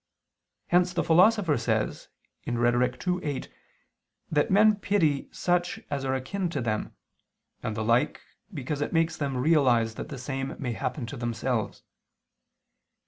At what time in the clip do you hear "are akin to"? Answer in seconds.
6.05-6.59